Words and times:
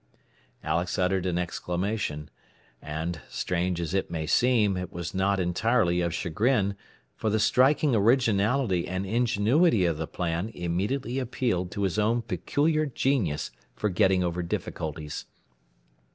Alex 0.63 0.97
uttered 0.97 1.27
an 1.27 1.37
exclamation. 1.37 2.31
And, 2.81 3.21
strange 3.29 3.79
as 3.79 3.93
it 3.93 4.09
may 4.09 4.25
seem, 4.25 4.75
it 4.75 4.91
was 4.91 5.13
not 5.13 5.39
entirely 5.39 6.01
of 6.01 6.11
chagrin, 6.11 6.75
for 7.15 7.29
the 7.29 7.39
striking 7.39 7.95
originality 7.95 8.87
and 8.87 9.05
ingenuity 9.05 9.85
of 9.85 9.97
the 9.97 10.07
plan 10.07 10.49
immediately 10.55 11.19
appealed 11.19 11.69
to 11.73 11.83
his 11.83 11.99
own 11.99 12.23
peculiar 12.23 12.87
genius 12.87 13.51
for 13.75 13.89
getting 13.89 14.23
over 14.23 14.41
difficulties. 14.41 15.25